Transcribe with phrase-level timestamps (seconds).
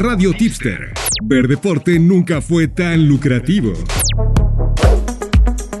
[0.00, 0.92] Radio Tipster.
[1.24, 3.72] Ver deporte nunca fue tan lucrativo.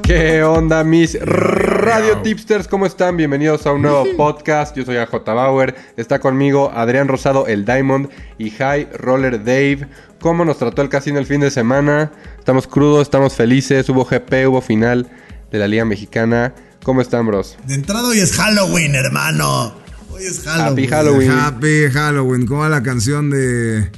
[0.02, 2.66] ¿Qué onda, mis Radio Tipsters?
[2.66, 3.16] ¿Cómo están?
[3.16, 4.76] Bienvenidos a un nuevo podcast.
[4.76, 5.76] Yo soy AJ Bauer.
[5.96, 8.08] Está conmigo Adrián Rosado, el Diamond,
[8.38, 9.86] y High Roller Dave.
[10.20, 12.10] ¿Cómo nos trató el casino el fin de semana?
[12.40, 13.88] Estamos crudos, estamos felices.
[13.88, 15.08] Hubo GP, hubo final
[15.52, 16.54] de la Liga Mexicana.
[16.82, 17.56] ¿Cómo están, bros?
[17.68, 19.74] De entrada hoy es Halloween, hermano.
[20.10, 20.72] Hoy es Halloween.
[20.72, 21.30] Happy Halloween.
[21.30, 22.46] Happy Halloween.
[22.46, 23.88] ¿Cómo va la canción de,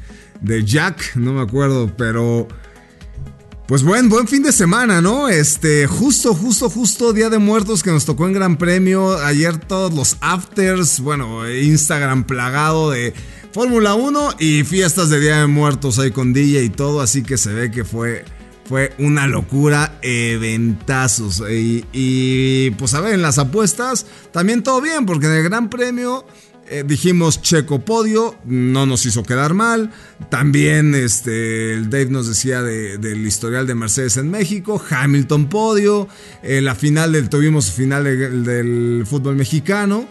[0.40, 1.16] de Jack?
[1.16, 2.48] No me acuerdo, pero...
[3.70, 5.28] Pues buen, buen fin de semana, ¿no?
[5.28, 9.16] Este, justo, justo, justo Día de Muertos que nos tocó en Gran Premio.
[9.18, 13.14] Ayer todos los afters, bueno, Instagram plagado de
[13.52, 17.36] Fórmula 1 y fiestas de Día de Muertos ahí con DJ y todo, así que
[17.38, 18.24] se ve que fue,
[18.64, 21.40] fue una locura, eventazos.
[21.48, 25.70] Y, y pues a ver, en las apuestas también todo bien, porque en el Gran
[25.70, 26.26] Premio...
[26.72, 29.90] Eh, dijimos Checo podio, no nos hizo quedar mal.
[30.28, 34.80] También este, el Dave nos decía de, del historial de Mercedes en México.
[34.88, 36.06] Hamilton podio.
[36.44, 40.06] Eh, la final del, tuvimos final del, fútbol mexicano.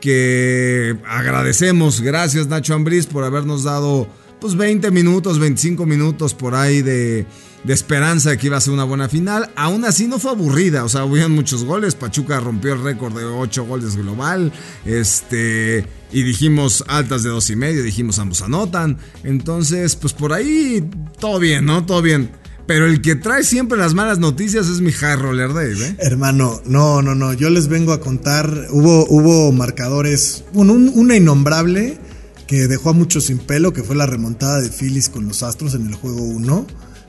[0.00, 4.06] Que agradecemos, gracias Nacho Ambriz por habernos dado
[4.38, 7.26] pues 20 minutos, 25 minutos por ahí de,
[7.64, 9.50] de esperanza de que iba a ser una buena final.
[9.56, 11.96] Aún así no fue aburrida, o sea, hubieron muchos goles.
[11.96, 14.52] Pachuca rompió el récord de 8 goles global.
[14.84, 16.03] Este.
[16.14, 18.98] Y dijimos altas de dos y medio, dijimos ambos anotan.
[19.24, 21.84] Entonces, pues por ahí todo bien, ¿no?
[21.84, 22.30] Todo bien.
[22.68, 25.96] Pero el que trae siempre las malas noticias es mi high roller Dave, ¿eh?
[25.98, 27.32] Hermano, no, no, no.
[27.32, 28.68] Yo les vengo a contar.
[28.70, 30.44] Hubo, hubo marcadores.
[30.52, 31.98] Bueno, un, una innombrable
[32.46, 35.74] que dejó a muchos sin pelo, que fue la remontada de Phillies con los Astros
[35.74, 36.66] en el juego 1.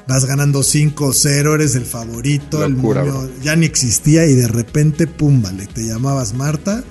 [0.07, 5.05] Vas ganando 5-0, eres el favorito, Locura, el momio ya ni existía y de repente,
[5.05, 6.83] pum, vale, te llamabas Marta.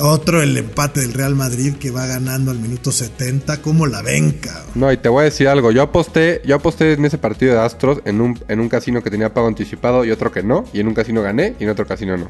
[0.00, 4.32] Otro el empate del Real Madrid que va ganando al minuto 70, ¿cómo la ven,
[4.32, 4.72] cabrón?
[4.74, 5.70] No, y te voy a decir algo.
[5.70, 9.10] Yo aposté, yo aposté en ese partido de Astros en un, en un casino que
[9.10, 10.64] tenía pago anticipado y otro que no.
[10.72, 12.28] Y en un casino gané y en otro casino no.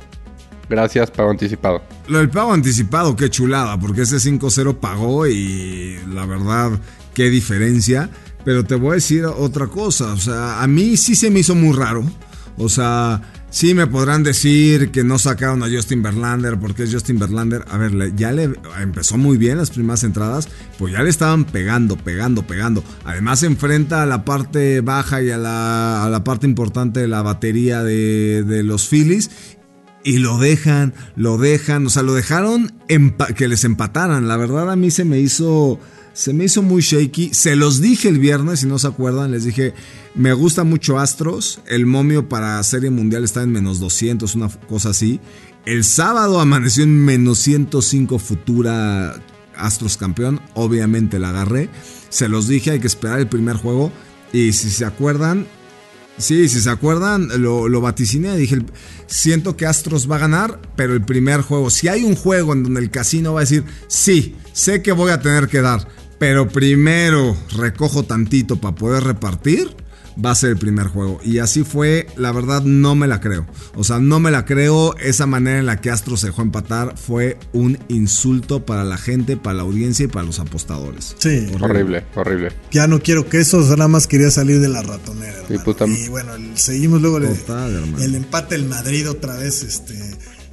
[0.69, 1.83] Gracias, pago anticipado.
[2.09, 6.73] Lo del pago anticipado, qué chulada, porque ese 5-0 pagó y la verdad,
[7.15, 8.11] qué diferencia.
[8.45, 11.55] Pero te voy a decir otra cosa, o sea, a mí sí se me hizo
[11.55, 12.05] muy raro.
[12.59, 13.23] O sea,
[13.55, 17.65] sí me podrán decir que no sacaron a Justin Verlander porque es Justin Verlander.
[17.71, 18.51] A ver, ya le
[18.81, 22.83] empezó muy bien las primeras entradas, pues ya le estaban pegando, pegando, pegando.
[23.05, 27.07] Además se enfrenta a la parte baja y a la, a la parte importante de
[27.07, 29.31] la batería de, de los Phillies
[30.03, 32.73] y lo dejan, lo dejan, o sea, lo dejaron
[33.37, 34.27] que les empataran.
[34.27, 35.79] La verdad a mí se me hizo
[36.15, 37.35] se me hizo muy shaky.
[37.35, 39.75] Se los dije el viernes, si no se acuerdan, les dije,
[40.15, 44.91] me gusta mucho Astros, el momio para Serie Mundial está en menos 200, una cosa
[44.91, 45.21] así.
[45.67, 49.21] El sábado amaneció en menos 105 futura
[49.57, 51.69] Astros campeón, obviamente la agarré.
[52.09, 53.93] Se los dije, hay que esperar el primer juego
[54.33, 55.47] y si se acuerdan,
[56.17, 58.37] Sí, si se acuerdan, lo, lo vaticiné.
[58.37, 58.59] Dije,
[59.09, 62.63] siento que Astros va a ganar, pero el primer juego, si hay un juego en
[62.63, 65.89] donde el casino va a decir, sí, sé que voy a tener que dar,
[66.19, 69.69] pero primero recojo tantito para poder repartir,
[70.25, 71.19] va a ser el primer juego.
[71.25, 73.47] Y así fue, la verdad no me la creo.
[73.75, 74.97] O sea, no me la creo.
[74.99, 79.37] Esa manera en la que Astros se dejó empatar fue un insulto para la gente,
[79.37, 81.17] para la audiencia y para los apostadores.
[81.19, 82.53] Sí, Horrible, horrible.
[82.71, 85.39] ya no quiero quesos, nada más quería salir de la ratonera.
[85.49, 85.65] Sí, hermano.
[85.65, 87.99] puta- Y bueno, el- seguimos luego el, Total, hermano.
[88.05, 89.95] el empate el Madrid otra vez, este,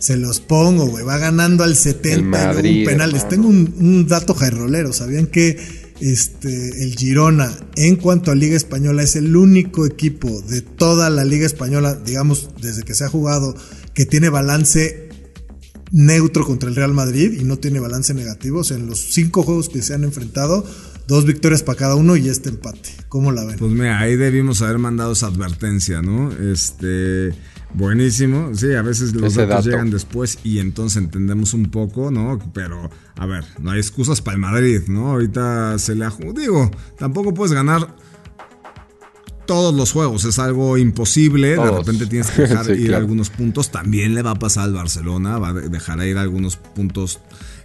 [0.01, 3.11] se los pongo, güey, va ganando al 70 El y luego Madrid, un penal.
[3.13, 5.57] Les tengo un, un dato jairolero, ¿sabían que
[6.01, 11.23] este, el Girona, en cuanto a Liga Española, es el único equipo de toda la
[11.23, 13.55] Liga Española, digamos, desde que se ha jugado,
[13.93, 15.09] que tiene balance
[15.91, 18.61] neutro contra el Real Madrid y no tiene balance negativo.
[18.61, 20.65] O sea, en los cinco juegos que se han enfrentado,
[21.07, 22.89] dos victorias para cada uno y este empate.
[23.07, 23.59] ¿Cómo la ven?
[23.59, 26.31] Pues mira, ahí debimos haber mandado esa advertencia, ¿no?
[26.31, 27.33] Este,
[27.73, 28.51] buenísimo.
[28.55, 29.69] Sí, a veces los Ese datos dato.
[29.69, 32.39] llegan después y entonces entendemos un poco, ¿no?
[32.53, 35.09] Pero, a ver, no hay excusas para el Madrid, ¿no?
[35.11, 37.95] Ahorita se le aju- Digo, tampoco puedes ganar
[39.51, 41.49] todos los juegos, es algo imposible.
[41.57, 42.97] De repente tienes que dejar Sí, ir claro.
[43.03, 43.69] algunos puntos.
[43.69, 47.19] También le va a pasar al Barcelona, va a de- dejar ir algunos puntos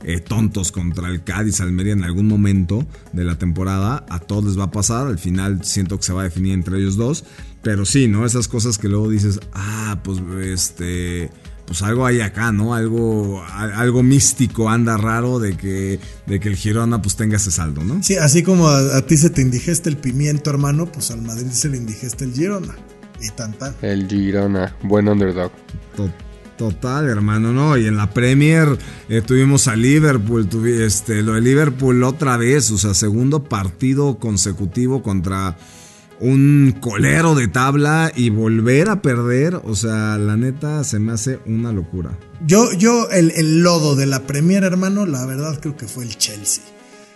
[0.04, 4.04] eh, tontos contra el Cádiz, Almería en algún momento de la temporada.
[4.08, 5.06] A todos les va a pasar.
[5.06, 7.24] Al final siento que se va a definir entre ellos dos.
[7.62, 8.26] Pero sí, ¿no?
[8.26, 11.30] Esas cosas que luego dices, ah, pues este.
[11.66, 12.74] Pues algo hay acá, ¿no?
[12.74, 17.50] Algo, a- algo místico anda raro de que, de que el Girona pues tenga ese
[17.50, 18.02] saldo, ¿no?
[18.02, 21.50] Sí, así como a, a ti se te indigesta el pimiento, hermano, pues al Madrid
[21.50, 22.74] se le indigesta el Girona.
[23.20, 23.74] Y tanta.
[23.82, 25.50] El Girona, buen underdog.
[25.96, 26.12] To-
[26.56, 27.76] Total, hermano, no.
[27.76, 28.78] Y en la Premier
[29.10, 30.48] eh, tuvimos a Liverpool,
[30.80, 35.58] este, lo de Liverpool otra vez, o sea, segundo partido consecutivo contra
[36.20, 41.40] un colero de tabla y volver a perder, o sea, la neta se me hace
[41.46, 42.18] una locura.
[42.46, 46.16] Yo, yo, el, el lodo de la Premier, hermano, la verdad creo que fue el
[46.16, 46.64] Chelsea.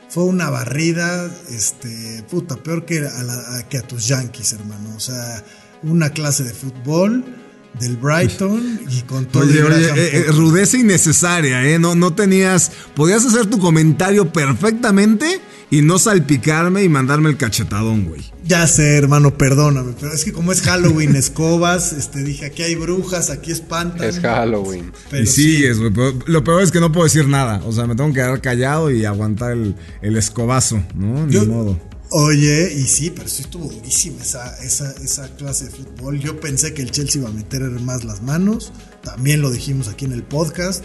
[0.08, 4.92] Fue una barrida, este, puta, peor que a, que a tus Yankees, hermano.
[4.96, 5.44] O sea,
[5.84, 7.24] una clase de fútbol
[7.78, 11.78] del Brighton y con todo oye, oye, eh, eh, rudeza innecesaria, ¿eh?
[11.78, 12.72] No, no tenías.
[12.96, 18.22] Podías hacer tu comentario perfectamente y no salpicarme y mandarme el cachetadón, güey.
[18.44, 22.74] Ya sé, hermano, perdóname, pero es que como es Halloween, escobas, este, dije, aquí hay
[22.74, 24.08] brujas, aquí espantan.
[24.08, 24.92] Es Halloween.
[25.12, 25.92] y sí, es, güey.
[26.26, 27.62] Lo peor es que no puedo decir nada.
[27.64, 31.26] O sea, me tengo que quedar callado y aguantar el, el escobazo, ¿no?
[31.26, 31.90] Ni modo.
[32.12, 36.18] Oye, y sí, pero sí estuvo durísima esa, esa, esa clase de fútbol.
[36.18, 38.72] Yo pensé que el Chelsea iba a meter más las manos.
[39.04, 40.84] También lo dijimos aquí en el podcast.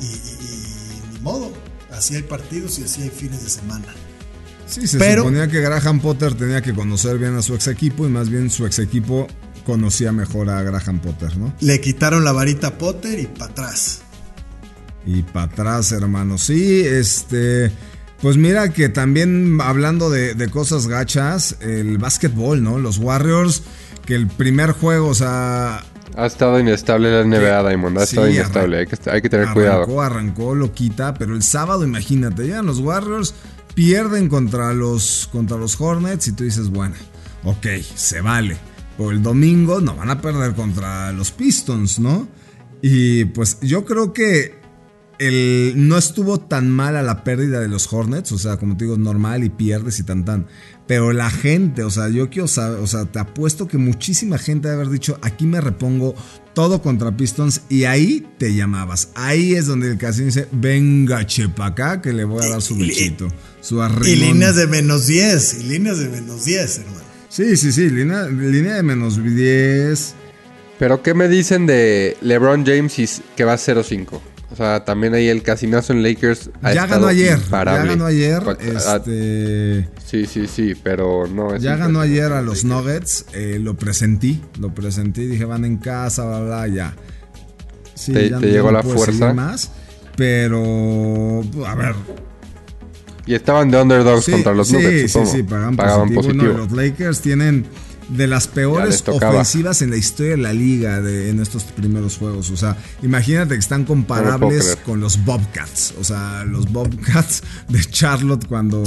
[0.00, 1.52] Y, ni modo.
[1.92, 3.94] Así hay partidos y así hay fines de semana.
[4.66, 8.10] Sí, se suponía que Graham Potter tenía que conocer bien a su ex equipo y
[8.10, 9.28] más bien su ex equipo
[9.64, 11.52] conocía mejor a Graham Potter, ¿no?
[11.60, 14.02] Le quitaron la varita a Potter y para atrás.
[15.06, 16.36] Y para atrás, hermano.
[16.38, 17.70] Sí, este.
[18.20, 22.78] Pues mira que también hablando de, cosas gachas, el básquetbol, ¿no?
[22.78, 23.62] Los Warriors,
[24.06, 25.84] que el primer juego, o sea...
[26.16, 29.82] Ha estado inestable la NBA, Diamond, ha estado inestable, hay que, hay que tener cuidado.
[29.82, 33.34] Arrancó, arrancó, lo quita, pero el sábado, imagínate, llegan los Warriors,
[33.76, 36.96] pierden contra los, contra los Hornets y tú dices, bueno,
[37.44, 38.56] ok, se vale.
[38.96, 42.26] Pero el domingo no van a perder contra los Pistons, ¿no?
[42.80, 44.58] Y pues yo creo que
[45.18, 48.84] el, no estuvo tan mal a la pérdida de los Hornets, o sea, como te
[48.86, 50.46] digo, normal y pierdes y tan tan.
[50.86, 54.68] Pero la gente, o sea, yo quiero saber, o sea, te apuesto que muchísima gente
[54.68, 56.14] debe haber dicho, aquí me repongo
[56.54, 59.08] todo contra Pistons y ahí te llamabas.
[59.14, 62.76] Ahí es donde el casino dice, venga chepa acá que le voy a dar su
[62.76, 63.28] bichito,
[63.60, 64.08] su arrimón.
[64.08, 67.00] Y líneas de menos 10, y líneas de menos 10, hermano.
[67.28, 70.14] Sí, sí, sí, línea, línea de menos 10.
[70.78, 74.20] Pero ¿qué me dicen de LeBron James y que va a 0-5?
[74.50, 77.38] O sea, también ahí el casinazo en Lakers ha ya ganó ayer.
[77.50, 78.42] Ya ganó ayer.
[78.60, 79.88] Este...
[80.04, 81.56] Sí, sí, sí, pero no.
[81.56, 83.26] ya ganó ayer a los Nuggets.
[83.32, 84.40] Eh, lo presentí.
[84.60, 85.26] Lo presentí.
[85.26, 86.94] Dije, van en casa, bla, bla, ya.
[87.94, 89.32] Sí, te, ya llegó la fuerza.
[89.32, 89.72] Más,
[90.16, 91.94] pero, a ver.
[93.26, 95.12] Y estaban de underdogs contra los Nuggets.
[95.12, 96.52] Sí, sí, sí, pagaban, positivo.
[96.52, 97.66] los Lakers tienen
[98.08, 102.50] de las peores ofensivas en la historia de la liga en estos primeros juegos.
[102.50, 105.94] O sea, imagínate que están comparables con los Bobcats.
[106.00, 108.84] O sea, los Bobcats de Charlotte cuando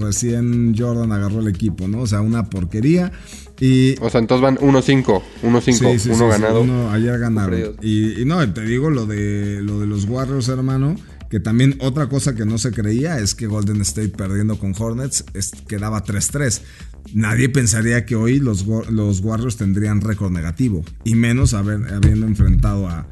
[0.00, 2.02] recién Jordan agarró el equipo, ¿no?
[2.02, 3.12] O sea, una porquería.
[3.60, 6.62] Y, o sea, entonces van 1-5, 1-5, uno ganado.
[6.62, 7.76] Uno, ayer ganaron.
[7.80, 10.96] Y, y, no, te digo lo de, lo de los Warriors, hermano
[11.32, 15.24] que también otra cosa que no se creía es que Golden State perdiendo con Hornets
[15.66, 16.60] quedaba 3-3.
[17.14, 20.84] Nadie pensaría que hoy los, los Warriors tendrían récord negativo.
[21.04, 23.06] Y menos habiendo enfrentado a,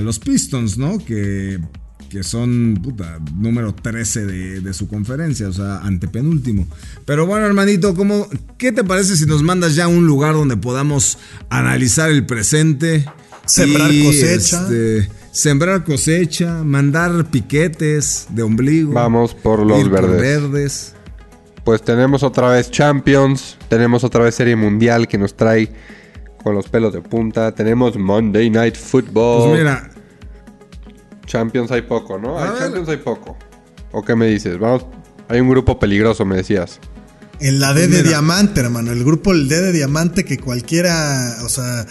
[0.00, 0.98] los Pistons, ¿no?
[0.98, 1.60] Que,
[2.08, 4.26] que son puta, número 13
[4.60, 6.66] de, su conferencia, o sea, antepenúltimo.
[7.04, 10.56] Pero bueno, hermanito, ¿cómo, ¿qué te parece si nos mandas ya a un lugar donde
[10.56, 11.18] podamos
[11.50, 13.04] analizar el presente?
[13.44, 14.62] Sembrar cosecha.
[14.62, 18.92] Este, sembrar cosecha, mandar piquetes de ombligo.
[18.92, 20.20] Vamos por los verdes.
[20.20, 20.94] verdes.
[21.64, 25.70] Pues tenemos otra vez Champions, tenemos otra vez Serie Mundial que nos trae
[26.42, 29.50] con los pelos de punta, tenemos Monday Night Football.
[29.50, 29.90] Pues mira.
[31.26, 32.38] Champions hay poco, ¿no?
[32.38, 33.36] Hay Champions hay poco.
[33.92, 34.58] ¿O qué me dices?
[34.58, 34.86] Vamos,
[35.28, 36.80] hay un grupo peligroso, me decías.
[37.40, 38.92] En la D de Diamante, hermano.
[38.92, 41.86] El grupo el D de Diamante que cualquiera, o sea,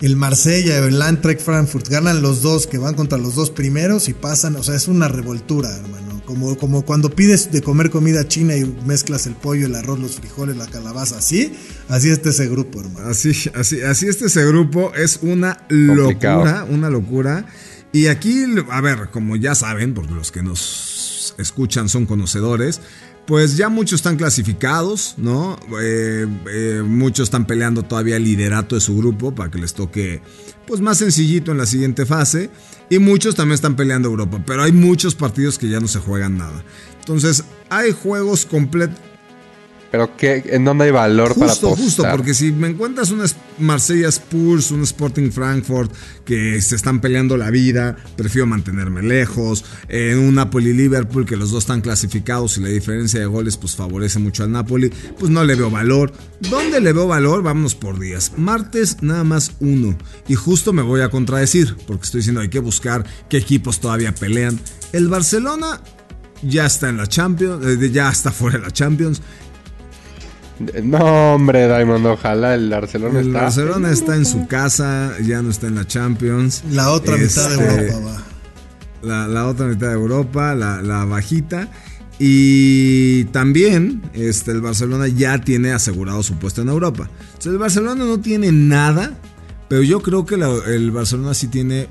[0.00, 4.14] el Marsella el Eintracht Frankfurt ganan los dos que van contra los dos primeros y
[4.14, 6.09] pasan, o sea, es una revoltura, hermano.
[6.30, 10.14] Como, como cuando pides de comer comida china y mezclas el pollo, el arroz, los
[10.14, 11.52] frijoles, la calabaza, así,
[11.88, 13.08] así está ese grupo, hermano.
[13.08, 17.46] Así, así, así está ese grupo, es una locura, una locura.
[17.92, 22.80] Y aquí, a ver, como ya saben, porque los que nos escuchan son conocedores,
[23.30, 25.56] pues ya muchos están clasificados, ¿no?
[25.80, 30.20] Eh, eh, muchos están peleando todavía el liderato de su grupo para que les toque,
[30.66, 32.50] pues más sencillito en la siguiente fase.
[32.88, 36.38] Y muchos también están peleando Europa, pero hay muchos partidos que ya no se juegan
[36.38, 36.64] nada.
[36.98, 38.98] Entonces, hay juegos completos.
[39.90, 41.84] Pero ¿qué, ¿en dónde hay valor para Justo, apostar?
[41.84, 45.92] justo, porque si me encuentras un es- Marsella Spurs, un Sporting Frankfurt
[46.24, 49.64] que se están peleando la vida, prefiero mantenerme lejos.
[49.88, 53.74] En un Napoli Liverpool que los dos están clasificados y la diferencia de goles pues
[53.74, 56.12] favorece mucho al Napoli, pues no le veo valor.
[56.48, 57.42] ¿Dónde le veo valor?
[57.42, 58.32] Vámonos por días.
[58.36, 59.98] Martes nada más uno.
[60.28, 64.14] Y justo me voy a contradecir, porque estoy diciendo hay que buscar qué equipos todavía
[64.14, 64.58] pelean.
[64.92, 65.80] El Barcelona
[66.42, 69.20] ya está en la Champions, eh, ya está fuera de la Champions.
[70.82, 73.42] No, hombre, Diamond, ojalá el Barcelona El está.
[73.42, 76.62] Barcelona está en su casa, ya no está en la Champions.
[76.70, 78.22] La otra mitad de Este, Europa va.
[79.02, 81.68] La, la otra mitad de Europa, la, la bajita.
[82.18, 87.08] Y también este, el Barcelona ya tiene asegurado su puesto en Europa.
[87.28, 89.14] Entonces, el Barcelona no tiene nada,
[89.68, 91.88] pero yo creo que la- el Barcelona sí tiene,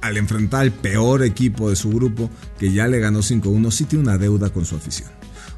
[0.00, 4.02] al enfrentar al peor equipo de su grupo, que ya le ganó 5-1, sí tiene
[4.02, 5.08] una deuda con su afición.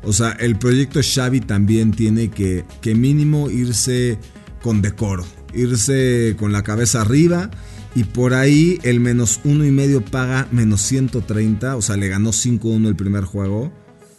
[0.02, 4.18] O sea, el proyecto Xavi también tiene que, que mínimo irse
[4.62, 5.24] con decoro,
[5.54, 7.50] irse con la cabeza arriba
[7.94, 12.30] y por ahí el menos uno y medio paga menos 130, o sea, le ganó
[12.30, 13.72] 5-1 el primer juego.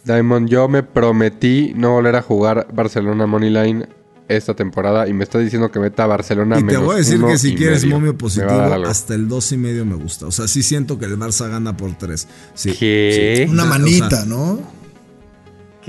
[0.04, 3.86] Diamond, yo me prometí no volver a jugar Barcelona Moneyline
[4.26, 6.98] esta temporada y me está diciendo que meta a Barcelona Y te menos voy a
[6.98, 7.96] decir que si quieres medio.
[7.96, 10.26] momio positivo, hasta el 2 y medio me gusta.
[10.26, 12.28] O sea, sí siento que el Barça gana por 3.
[12.54, 13.44] Sí, ¿Qué?
[13.46, 13.50] sí.
[13.50, 14.60] Una O sea, manita, ¿no?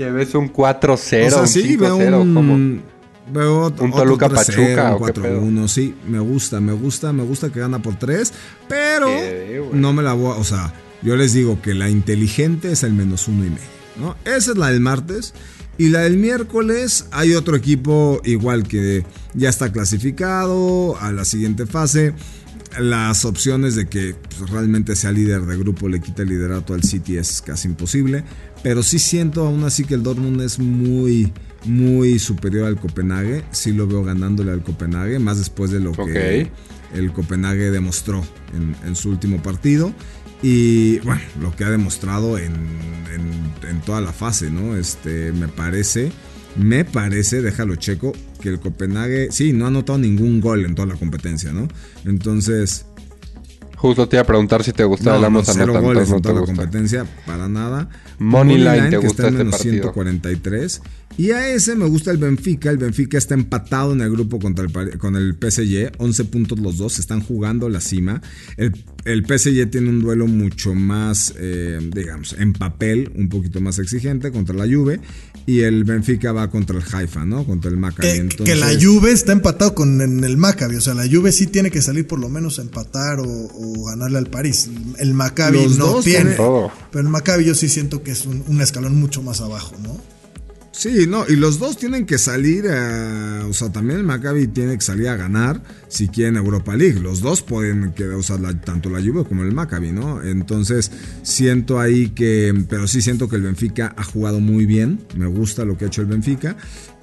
[0.00, 2.54] Que ves un 4-0, O sea, un sí, veo 5-0, ¿cómo?
[2.54, 2.82] un,
[3.30, 5.42] veo ¿Un Toluca otro 3-0, Pachuca un o qué pedo?
[5.42, 8.32] 4-1, sí, me gusta, me gusta, me gusta que gana por 3,
[8.66, 9.10] pero
[9.74, 12.94] no me la voy a, o sea, yo les digo que la inteligente es el
[12.94, 13.60] menos uno y medio,
[13.96, 14.16] ¿no?
[14.24, 15.34] Esa es la del martes.
[15.76, 19.04] Y la del miércoles hay otro equipo igual que
[19.34, 22.14] ya está clasificado a la siguiente fase.
[22.78, 26.82] Las opciones de que pues, realmente sea líder de grupo le quita el liderato al
[26.84, 28.22] City es casi imposible.
[28.62, 31.32] Pero sí siento aún así que el Dortmund es muy,
[31.64, 33.44] muy superior al Copenhague.
[33.50, 36.50] Sí lo veo ganándole al Copenhague, más después de lo que
[36.94, 38.22] el Copenhague demostró
[38.54, 39.92] en, en su último partido.
[40.42, 42.52] Y bueno, lo que ha demostrado en,
[43.14, 44.76] en- en toda la fase, ¿no?
[44.76, 46.12] Este, me parece,
[46.56, 50.88] me parece, déjalo checo, que el Copenhague, sí, no ha anotado ningún gol en toda
[50.88, 51.68] la competencia, ¿no?
[52.04, 52.86] Entonces,
[53.80, 56.08] Justo te iba a preguntar si te gustaba el no, no, Amos cero Anota, goles
[56.10, 56.54] no en te toda la gusta.
[56.56, 57.88] competencia, para nada.
[58.18, 59.72] Moneyline, ¿te que gusta está en este menos partido?
[59.84, 60.82] 143.
[61.16, 62.70] Y a ese me gusta el Benfica.
[62.70, 65.92] El Benfica está empatado en el grupo contra el, con el PSG.
[65.98, 66.98] 11 puntos los dos.
[66.98, 68.20] Están jugando la cima.
[68.58, 68.72] El,
[69.06, 74.30] el PSG tiene un duelo mucho más, eh, digamos, en papel, un poquito más exigente
[74.30, 75.00] contra la Juve.
[75.46, 77.44] Y el Benfica va contra el Haifa, ¿no?
[77.44, 78.08] Contra el Maccabi.
[78.08, 80.76] Que, Entonces, que la Juve está empatado con en el Maccabi.
[80.76, 83.69] O sea, la Juve sí tiene que salir por lo menos a empatar o, o
[83.86, 84.68] ganarle al París.
[84.98, 86.36] El Maccabi Los no tiene.
[86.36, 89.96] Pero el Maccabi yo sí siento que es un, un escalón mucho más abajo, ¿no?
[90.72, 94.76] Sí, no, y los dos tienen que salir, a- o sea, también el Maccabi tiene
[94.78, 97.00] que salir a ganar si quieren Europa League.
[97.00, 100.22] Los dos pueden, que, o sea, tanto la Juve como el Maccabi, ¿no?
[100.22, 105.26] Entonces, siento ahí que, pero sí siento que el Benfica ha jugado muy bien, me
[105.26, 106.56] gusta lo que ha hecho el Benfica.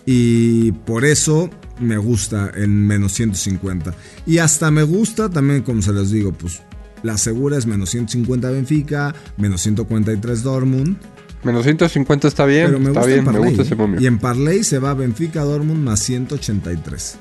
[0.06, 1.50] Y por eso
[1.82, 3.94] me gusta en menos 150.
[4.26, 6.62] Y hasta me gusta también, como se los digo, pues
[7.04, 10.96] la segura es menos 150 Benfica, menos 143 Dortmund.
[11.48, 13.78] Menos 150 está bien, Pero me está gusta bien, en me parlay, gusta ese ¿eh?
[13.78, 14.02] momio.
[14.02, 17.18] Y en Parley se va Benfica Dortmund más 183.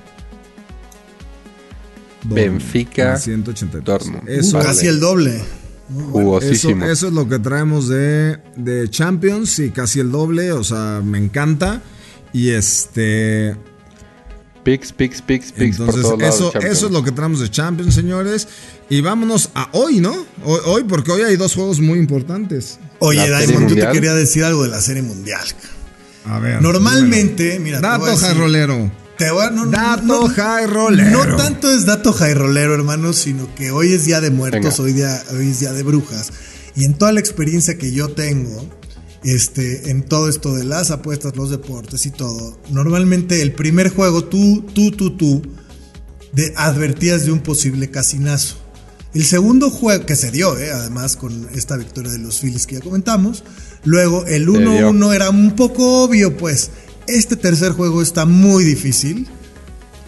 [2.25, 3.85] Dortmund, Benfica, más 183.
[3.85, 4.28] Dortmund.
[4.28, 4.59] Eso.
[4.59, 5.37] Casi el doble.
[5.37, 5.45] eso,
[6.11, 6.85] Jugosísimo.
[6.87, 10.50] eso es lo que traemos de, de Champions y casi el doble.
[10.50, 11.83] O sea, me encanta.
[12.33, 13.54] Y este.
[14.66, 17.94] Picks, picks, picks, picks por Entonces, todos eso, eso es lo que traemos de Champions,
[17.94, 18.49] señores.
[18.90, 20.26] Y vámonos a hoy, ¿no?
[20.44, 22.80] Hoy, hoy, porque hoy hay dos juegos muy importantes.
[22.99, 25.46] Oye, Diamond, yo te quería decir algo de la serie mundial.
[26.25, 26.61] A ver.
[26.61, 28.90] Normalmente, mira, Dato jairolero.
[29.16, 31.25] Te voy a- no, no, Dato no, jairolero.
[31.25, 34.82] No tanto es dato jairolero, hermano, sino que hoy es día de muertos, Venga.
[34.82, 36.32] hoy, día, hoy es día de brujas.
[36.75, 38.68] Y en toda la experiencia que yo tengo,
[39.25, 44.25] este, en todo esto de las apuestas, los deportes y todo, normalmente el primer juego,
[44.25, 45.42] tú, tú, tú, tú,
[46.32, 48.56] de, advertías de un posible casinazo.
[49.14, 52.75] El segundo juego, que se dio, eh, además, con esta victoria de los Phillies que
[52.75, 53.44] ya comentamos.
[53.85, 56.70] Luego, el 1-1 era un poco obvio, pues.
[57.06, 59.26] Este tercer juego está muy difícil.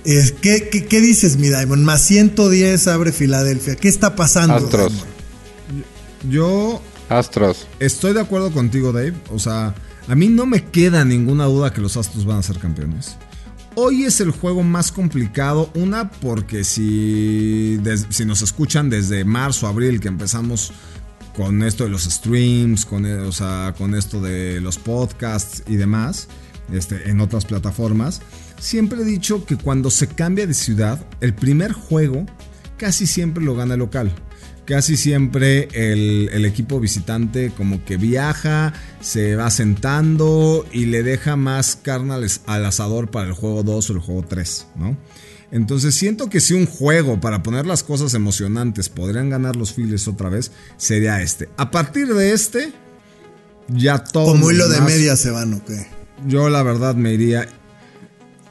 [0.05, 1.83] Eh, ¿qué, qué, qué dices, mi Diamond?
[1.85, 3.77] Más 110 abre Filadelfia.
[3.77, 4.57] ¿Qué está pasando?
[4.57, 4.93] Astros.
[4.93, 5.19] Diamond?
[6.29, 7.67] Yo Astros.
[7.81, 9.15] Estoy de acuerdo contigo, Dave.
[9.31, 9.75] O sea,
[10.07, 13.17] a mí no me queda ninguna duda que los Astros van a ser campeones.
[13.75, 15.71] Hoy es el juego más complicado.
[15.75, 20.73] Una, porque si, si nos escuchan desde marzo, abril, que empezamos
[21.37, 25.77] con esto de los streams, con, e- o sea, con esto de los podcasts y
[25.77, 26.27] demás,
[26.73, 28.21] este, en otras plataformas.
[28.59, 32.27] Siempre he dicho que cuando se cambia de ciudad, el primer juego
[32.77, 34.13] casi siempre lo gana el local.
[34.69, 41.37] Casi siempre el, el equipo visitante como que viaja, se va sentando y le deja
[41.37, 44.95] más carne al, asador para el juego 2 o el juego 3, ¿no?
[45.51, 50.07] Entonces siento que si un juego para poner las cosas emocionantes podrían ganar los files
[50.07, 51.49] otra vez, sería este.
[51.57, 52.71] A partir de este,
[53.69, 54.27] ya todo...
[54.27, 55.87] Como lo hilo de media se van, ¿o qué?
[56.27, 57.49] Yo la verdad me iría...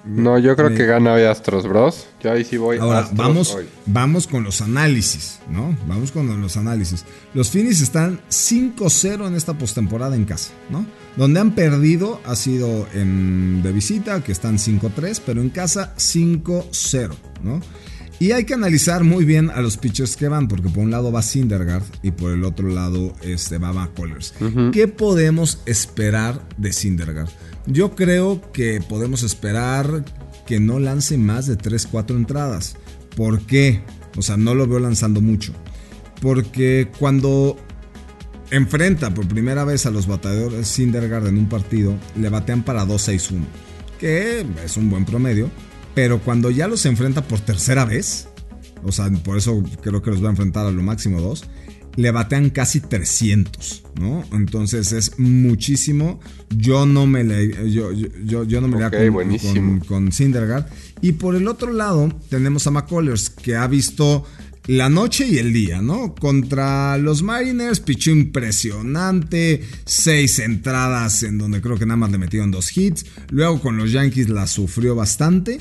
[0.07, 2.07] No, yo creo que gana hoy Astros Bros.
[2.23, 3.65] Yo ahí sí voy Ahora, Astros vamos, hoy.
[3.85, 5.77] vamos con los análisis, ¿no?
[5.87, 7.03] Vamos con los análisis.
[7.33, 10.85] Los Phillies están 5-0 en esta postemporada en casa, ¿no?
[11.15, 17.11] Donde han perdido ha sido en de visita, que están 5-3, pero en casa 5-0,
[17.43, 17.61] ¿no?
[18.19, 21.11] Y hay que analizar muy bien a los pitchers que van, porque por un lado
[21.11, 24.33] va Syndergaard y por el otro lado este, va McCullers.
[24.71, 27.29] ¿Qué podemos esperar de Syndergaard?
[27.67, 30.05] Yo creo que podemos esperar
[30.45, 32.77] que no lance más de 3-4 entradas.
[33.15, 33.83] ¿Por qué?
[34.15, 35.53] O sea, no lo veo lanzando mucho.
[36.21, 37.57] Porque cuando
[38.51, 43.43] enfrenta por primera vez a los bateadores Syndergaard en un partido, le batean para 2-6-1,
[43.99, 45.49] que es un buen promedio,
[45.93, 48.29] pero cuando ya los enfrenta por tercera vez,
[48.83, 51.43] o sea, por eso creo que los va a enfrentar a lo máximo 2,
[51.97, 54.23] le batean casi 300, ¿no?
[54.31, 56.19] Entonces es muchísimo.
[56.55, 60.11] Yo no me le, yo, yo, yo, yo no me Ok, le con, con, con
[60.11, 60.67] Syndergaard.
[61.01, 64.25] Y por el otro lado tenemos a McCullers, que ha visto
[64.67, 66.13] la noche y el día, ¿no?
[66.13, 72.51] Contra los Mariners, pichó impresionante, seis entradas en donde creo que nada más le metieron
[72.51, 73.07] dos hits.
[73.31, 75.59] Luego con los Yankees la sufrió bastante.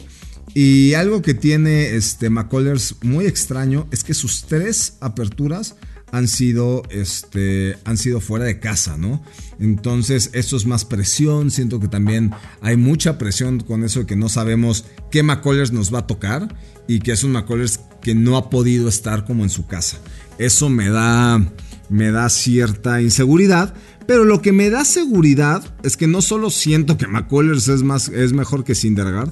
[0.52, 5.76] Y algo que tiene este McCullers muy extraño es que sus tres aperturas
[6.12, 9.22] han sido, este, han sido fuera de casa, ¿no?
[9.58, 11.50] Entonces, esto es más presión.
[11.50, 15.92] Siento que también hay mucha presión con eso de que no sabemos qué McCullers nos
[15.92, 16.54] va a tocar
[16.86, 19.98] y que es un McCullers que no ha podido estar como en su casa.
[20.38, 21.44] Eso me da,
[21.88, 23.74] me da cierta inseguridad.
[24.06, 28.08] Pero lo que me da seguridad es que no solo siento que McCullers es, más,
[28.08, 29.30] es mejor que Syndergaard,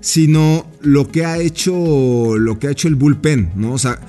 [0.00, 3.72] sino lo que ha hecho, lo que ha hecho el bullpen, ¿no?
[3.72, 4.00] O sea,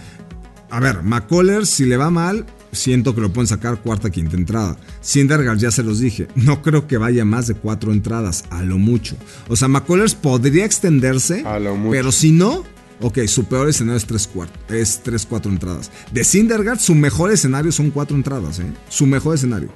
[0.70, 4.78] a ver, McCullers, si le va mal, siento que lo pueden sacar cuarta, quinta entrada.
[5.02, 8.78] Syndergaard, ya se los dije, no creo que vaya más de cuatro entradas, a lo
[8.78, 9.16] mucho.
[9.48, 11.92] O sea, McCullers podría extenderse, A lo mucho.
[11.92, 12.64] pero si no,
[13.02, 15.92] ok, su peor escenario es tres, cuart- es tres, cuatro entradas.
[16.12, 18.66] De Syndergaard, su mejor escenario son cuatro entradas, ¿eh?
[18.90, 19.70] Su mejor escenario.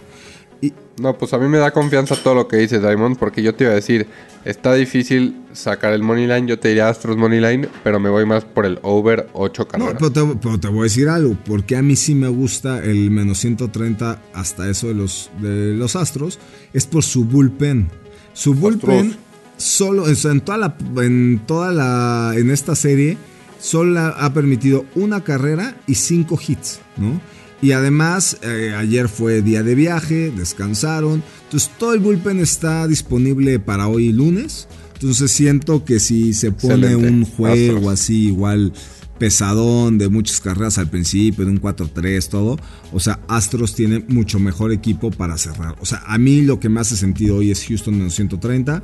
[1.02, 3.64] No, pues a mí me da confianza todo lo que dice Diamond, porque yo te
[3.64, 4.06] iba a decir,
[4.46, 8.26] está difícil sacar el money line, yo te diría Astros money line, pero me voy
[8.28, 9.96] más por el over 8 No, carreras.
[9.98, 13.10] pero te, pero te voy a decir algo, porque a mí sí me gusta el
[13.10, 16.38] menos 130 hasta eso de los, de los Astros,
[16.74, 17.90] es por su bullpen.
[18.34, 19.18] Su bullpen Astros.
[19.58, 23.18] solo, o sea, en toda la, en toda la, en esta serie,
[23.60, 27.20] solo ha permitido una carrera y cinco hits, ¿no?
[27.62, 31.24] Y además, eh, ayer fue día de viaje, descansaron.
[31.44, 34.68] Entonces, todo el bullpen está disponible para hoy lunes.
[34.94, 37.08] Entonces, siento que si se pone Excelente.
[37.08, 37.94] un juego Astros.
[37.94, 38.74] así, igual
[39.22, 42.58] pesadón, de muchas carreras al principio, de un 4-3, todo.
[42.92, 45.76] O sea, Astros tiene mucho mejor equipo para cerrar.
[45.80, 48.84] O sea, a mí lo que me hace sentido hoy es Houston menos 130.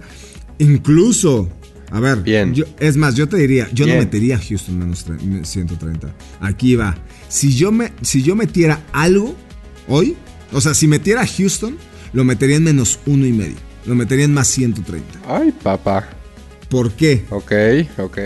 [0.60, 1.50] Incluso,
[1.92, 2.54] a ver, Bien.
[2.54, 3.98] yo- es más, yo te diría, yo Bien.
[3.98, 6.14] no metería a Houston menos tre- 130.
[6.42, 6.96] Aquí va.
[7.30, 9.36] Si yo, me, si yo metiera algo
[9.88, 10.16] hoy,
[10.52, 11.78] o sea, si metiera a Houston,
[12.14, 13.56] lo metería en menos uno y medio.
[13.86, 15.20] Lo metería en más 130.
[15.28, 16.10] Ay, papá.
[16.70, 17.24] ¿Por qué?
[17.30, 17.52] Ok,
[18.00, 18.18] ok.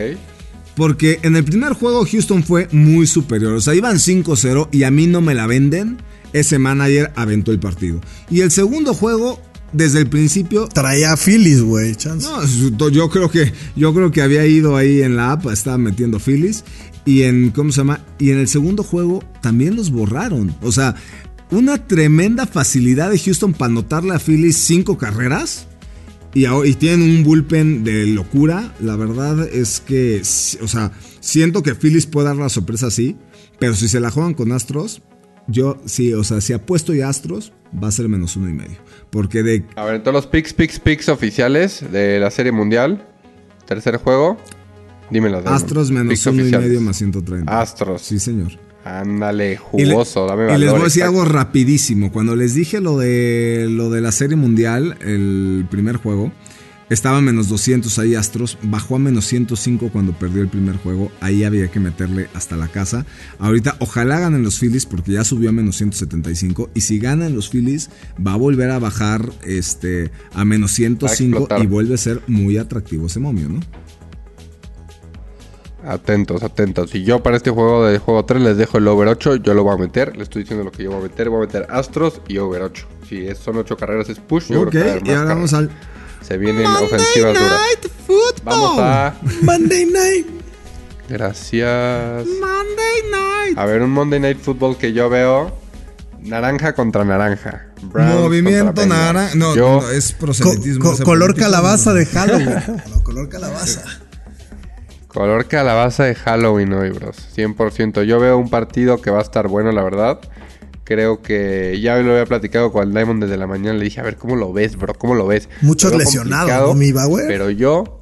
[0.76, 3.54] Porque en el primer juego Houston fue muy superior.
[3.54, 5.98] O sea, iban 5-0 y a mí no me la venden.
[6.34, 8.00] Ese manager aventó el partido.
[8.30, 9.42] Y el segundo juego,
[9.74, 10.68] desde el principio.
[10.68, 11.96] Traía a Phillies, güey.
[12.22, 16.20] No, yo creo que yo creo que había ido ahí en la app, estaba metiendo
[16.20, 16.64] Phillies.
[17.06, 18.06] Y en, ¿cómo se llama?
[18.20, 20.56] Y en el segundo juego también los borraron.
[20.62, 20.96] O sea,
[21.50, 25.68] una tremenda facilidad de Houston para anotarle a Phillies cinco carreras.
[26.34, 28.74] Y, y tienen un bullpen de locura.
[28.80, 30.22] La verdad es que,
[30.62, 33.18] o sea, siento que Phillies puede dar la sorpresa así.
[33.60, 35.02] Pero si se la juegan con Astros,
[35.48, 37.52] yo sí, o sea, si apuesto ya Astros,
[37.82, 38.78] va a ser menos uno y medio.
[39.10, 43.08] Porque de A ver, entonces los picks, picks, picks oficiales de la Serie Mundial.
[43.66, 44.38] Tercer juego.
[45.10, 45.40] Dímelo.
[45.46, 47.60] Astros menos Picks uno y medio más 130.
[47.62, 48.02] Astros.
[48.02, 48.52] Sí, señor.
[48.84, 50.26] Ándale, Y le- jugoso.
[50.26, 50.60] dame y valor.
[50.60, 52.12] les voy a decir algo rapidísimo.
[52.12, 56.32] Cuando les dije lo de lo de la serie mundial, el primer juego,
[56.92, 61.10] Estaba a menos 200 ahí Astros, bajó a menos 105 cuando perdió el primer juego,
[61.22, 63.06] ahí había que meterle hasta la casa.
[63.40, 67.50] Ahorita ojalá ganen los Phillies porque ya subió a menos 175 y si ganan los
[67.50, 72.58] Phillies va a volver a bajar este, a menos 105 y vuelve a ser muy
[72.58, 73.62] atractivo ese momio, ¿no?
[75.86, 76.94] Atentos, atentos.
[76.94, 79.38] Y yo para este juego de juego 3 les dejo el over 8.
[79.38, 80.18] Yo lo voy a meter.
[80.18, 81.30] Le estoy diciendo lo que yo voy a meter.
[81.30, 82.88] Voy a meter Astros y over 8.
[83.08, 84.50] Si son 8 carreras es push.
[84.50, 84.76] Yo ok,
[85.06, 85.72] y ahora vamos al.
[86.22, 87.62] Se vienen ofensivas duras.
[88.44, 89.16] Vamos a.
[89.42, 90.28] Monday Night.
[91.10, 92.26] Gracias.
[92.26, 93.58] Monday Night.
[93.58, 95.52] A ver, un Monday Night Football que yo veo.
[96.22, 97.66] Naranja contra naranja.
[97.82, 99.36] Movimiento naranja.
[99.36, 100.96] No, no, es proselitismo.
[101.04, 102.56] color calabaza de Halloween.
[102.90, 103.84] no, color calabaza.
[105.08, 107.18] Color calabaza de Halloween hoy, bros.
[107.36, 108.04] 100%.
[108.04, 110.20] Yo veo un partido que va a estar bueno, la verdad.
[110.92, 113.78] Creo que ya lo había platicado con el Diamond desde la mañana.
[113.78, 114.94] Le dije, a ver, ¿cómo lo ves, bro?
[114.94, 115.48] ¿Cómo lo ves?
[115.62, 117.28] Muchos lesionados, ¿no, mi Bauer?
[117.30, 118.02] Pero yo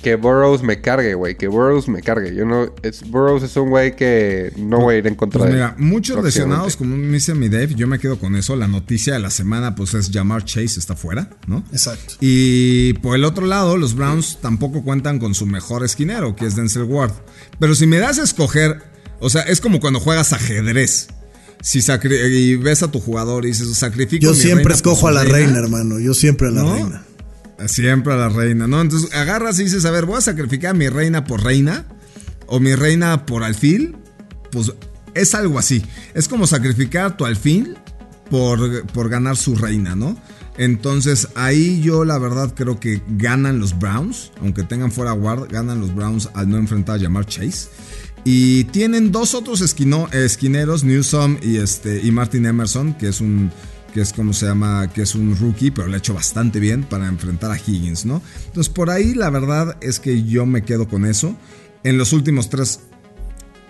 [0.00, 1.36] que Burroughs me cargue, güey.
[1.36, 2.34] Que Burroughs me cargue.
[2.34, 2.72] Yo no.
[2.82, 5.74] Es, Burroughs es un güey que no voy a ir en contra pues de Mira,
[5.76, 8.56] muchos lesionados, como me dice mi Dave, yo me quedo con eso.
[8.56, 11.62] La noticia de la semana, pues es Jamar Chase está fuera, ¿no?
[11.72, 12.14] Exacto.
[12.20, 16.56] Y por el otro lado, los Browns tampoco cuentan con su mejor esquinero, que es
[16.56, 17.12] Denzel Ward.
[17.58, 18.80] Pero si me das a escoger,
[19.20, 21.08] o sea, es como cuando juegas ajedrez.
[21.60, 24.22] Si y ves a tu jugador y dices, sacrifico.
[24.22, 25.98] Yo siempre escojo a la reina, hermano.
[25.98, 27.02] Yo siempre a la reina.
[27.66, 28.80] Siempre a la reina, ¿no?
[28.80, 31.86] Entonces agarras y dices, a ver, voy a sacrificar a mi reina por reina
[32.46, 33.96] o mi reina por alfil.
[34.52, 34.72] Pues
[35.14, 35.84] es algo así.
[36.14, 37.76] Es como sacrificar tu alfil
[38.30, 40.16] por, por ganar su reina, ¿no?
[40.58, 45.80] Entonces ahí yo la verdad creo que ganan los Browns, aunque tengan fuera guard, ganan
[45.80, 47.68] los Browns al no enfrentar a Jamar Chase.
[48.28, 53.52] Y tienen dos otros esquineros, Newsom y, este, y Martin Emerson, que es un
[53.94, 56.82] que es como se llama, que es un rookie, pero le ha hecho bastante bien
[56.82, 58.20] para enfrentar a Higgins, ¿no?
[58.46, 61.36] Entonces por ahí la verdad es que yo me quedo con eso.
[61.84, 62.80] En los últimos tres...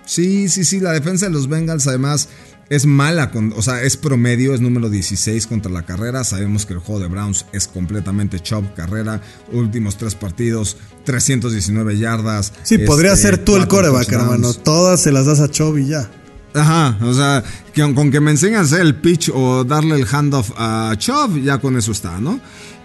[0.07, 2.31] Sí, sí, sí, la defensa de los Bengals además
[2.69, 6.25] es mala, con, o sea, es promedio, es número 16 contra la carrera.
[6.25, 9.21] Sabemos que el juego de Browns es completamente chop carrera.
[9.53, 12.53] Últimos tres partidos, 319 yardas.
[12.63, 14.53] Sí, podría este, ser tú el coreback, hermano.
[14.55, 16.11] Todas se las das a Chubb y ya.
[16.55, 20.95] Ajá, o sea, que, con que me hacer el pitch o darle el handoff a
[20.97, 22.41] Chov, ya con eso está, ¿no?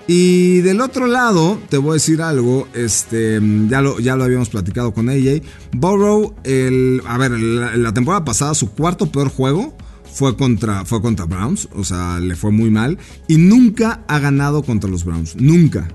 [0.07, 4.49] Y del otro lado, te voy a decir algo, este, ya lo, ya lo habíamos
[4.49, 5.41] platicado con AJ.
[5.73, 9.75] Burrow, el, a ver, la, temporada pasada, su cuarto peor juego
[10.11, 12.97] fue contra, fue contra Browns, o sea, le fue muy mal.
[13.27, 15.87] Y nunca ha ganado contra los Browns, nunca.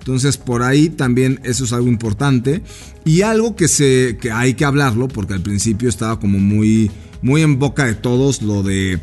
[0.00, 2.62] Entonces por ahí también eso es algo importante
[3.04, 6.90] y algo que, se, que hay que hablarlo porque al principio estaba como muy
[7.22, 8.98] muy en boca de todos lo de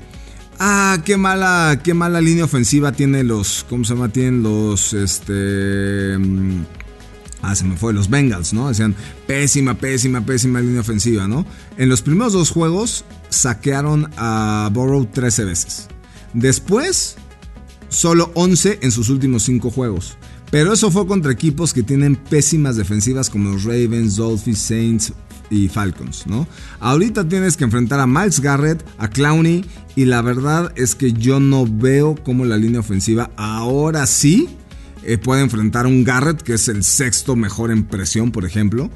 [0.60, 4.10] ah, qué mala, qué mala línea ofensiva tiene los, ¿cómo se llama?
[4.10, 6.66] Tienen los, este, mm,
[7.42, 8.68] ah, se me fue, los Bengals, ¿no?
[8.68, 8.96] Decían,
[9.26, 11.46] pésima, pésima, pésima línea ofensiva, ¿no?
[11.78, 15.88] En los primeros dos juegos saquearon a Burrow 13 veces.
[16.34, 17.16] Después,
[17.88, 20.18] solo 11 en sus últimos 5 juegos.
[20.52, 25.14] Pero eso fue contra equipos que tienen pésimas defensivas como los Ravens, Dolphins, Saints,
[25.50, 26.48] y Falcons, ¿no?
[26.80, 31.40] Ahorita tienes que enfrentar a Miles Garrett, a Clowney y la verdad es que yo
[31.40, 34.50] no veo cómo la línea ofensiva ahora sí
[35.04, 38.90] eh, puede enfrentar a un Garrett que es el sexto mejor en presión, por ejemplo.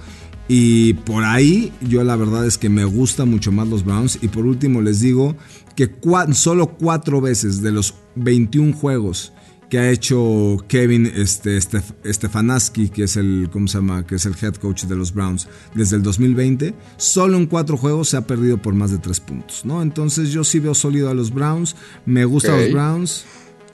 [0.47, 4.19] Y por ahí yo la verdad es que me gustan mucho más los Browns.
[4.21, 5.35] Y por último les digo
[5.75, 5.89] que
[6.33, 9.33] solo cuatro veces de los 21 juegos
[9.73, 14.05] que ha hecho Kevin este, Stefanaski, que es el, ¿cómo se llama?
[14.05, 18.09] Que es el head coach de los Browns desde el 2020, solo en cuatro juegos
[18.09, 19.81] se ha perdido por más de tres puntos, ¿no?
[19.81, 23.25] Entonces yo sí veo sólido a los Browns, me gustan los Browns.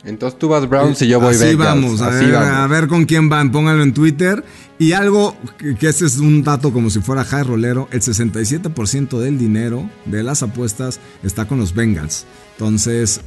[0.05, 3.27] Entonces tú vas Browns y yo voy Así vamos, a, ver, a ver con quién
[3.27, 4.45] van, pónganlo en Twitter.
[4.77, 9.19] Y algo que, que ese es un dato como si fuera high rolero, el 67%
[9.19, 12.25] del dinero de las apuestas está con los Bengals.
[12.53, 13.19] Entonces,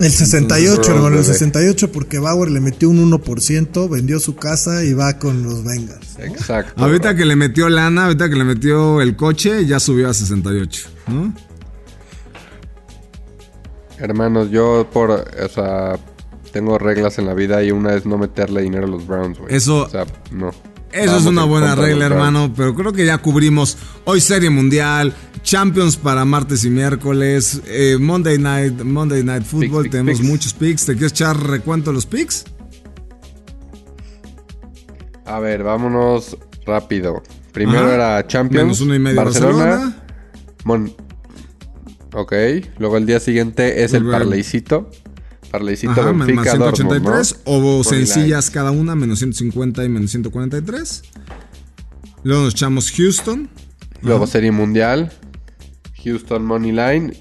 [0.00, 4.94] el 68, hermano, el 68 porque Bauer le metió un 1%, vendió su casa y
[4.94, 6.18] va con los Bengals.
[6.18, 6.82] Exacto.
[6.82, 10.88] Ahorita que le metió lana, ahorita que le metió el coche, ya subió a 68,
[11.08, 11.34] ¿no?
[13.98, 15.98] Hermanos, yo por, o sea,
[16.52, 19.54] tengo reglas en la vida y una es no meterle dinero a los Browns, güey.
[19.54, 19.82] Eso.
[19.82, 20.50] O sea, no.
[20.92, 25.96] Eso es una buena regla, hermano, pero creo que ya cubrimos hoy Serie Mundial, Champions
[25.96, 30.86] para martes y miércoles, eh, Monday Night, Monday Night Football, tenemos muchos picks.
[30.86, 32.44] ¿Te quieres echar recuento de los picks?
[35.24, 37.22] A ver, vámonos rápido.
[37.52, 39.96] Primero era Champions, uno y medio Barcelona.
[42.14, 42.32] ok,
[42.78, 44.90] luego el día siguiente es el, el Parleycito
[45.52, 47.42] Ajá, más Benfica, 183.
[47.44, 47.78] Dortmund, ¿no?
[47.78, 51.02] O sencillas cada una, menos 150 y menos 143.
[52.22, 53.48] Luego nos echamos Houston.
[54.02, 55.12] Luego Serie Mundial.
[56.04, 57.12] Houston Money Line.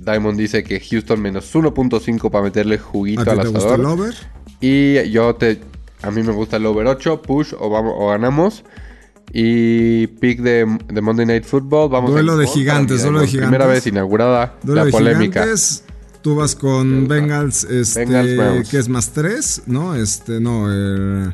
[0.00, 3.80] Diamond dice que Houston menos 1.5 para meterle ¿A juguito ti al te gusta el
[3.80, 3.86] asador.
[3.86, 4.14] over?
[4.60, 5.60] Y yo te.
[6.02, 8.62] A mí me gusta el over 8, push o, vamos, o ganamos.
[9.32, 11.88] Y pick de, de Monday Night Football.
[11.90, 13.42] Vamos Duelo de gigantes, duelo de Diamond.
[13.48, 13.84] Primera gigantes.
[13.84, 15.40] vez inaugurada Duelo la de polémica.
[15.42, 15.84] gigantes.
[16.26, 19.94] Tú vas con Bengals, este, Bengals, que es más 3, ¿no?
[19.94, 21.32] Este, no, eh,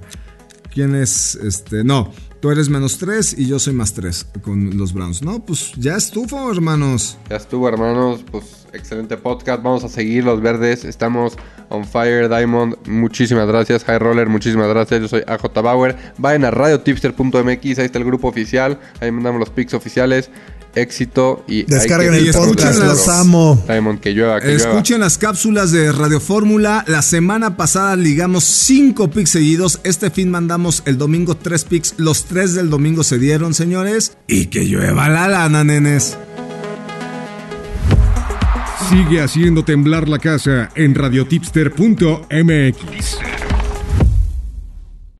[0.71, 1.35] ¿quién es?
[1.37, 5.23] Este, no, tú eres menos 3 y yo soy más 3 con los Browns.
[5.23, 7.17] No, pues ya estuvo, hermanos.
[7.31, 8.23] Ya estuvo, hermanos.
[8.31, 9.63] Pues excelente podcast.
[9.63, 10.85] Vamos a seguir los verdes.
[10.85, 11.39] Estamos
[11.71, 12.77] on fire, Diamond.
[12.87, 13.85] Muchísimas gracias.
[13.85, 15.01] High Roller, muchísimas gracias.
[15.01, 15.97] Yo soy AJ Bauer.
[16.19, 17.79] Vayan a radiotipster.mx.
[17.79, 18.79] Ahí está el grupo oficial.
[19.01, 20.29] Ahí mandamos los pics oficiales.
[20.75, 21.65] Éxito y.
[21.65, 23.63] Descarguen el escuchen podcast, las- los amo.
[23.67, 24.71] Diamond, que llueva, que llueva.
[24.71, 26.85] Escuchen las cápsulas de Radio Fórmula.
[26.89, 29.81] La semana pasada ligamos 5 picks seguidos.
[29.85, 31.95] Este fin mandamos el domingo 3 picks.
[31.99, 34.17] Los 3 del domingo se dieron, señores.
[34.27, 36.17] Y que llueva la lana, nenes.
[38.91, 43.52] Sigue haciendo temblar la casa en radiotipster.mx.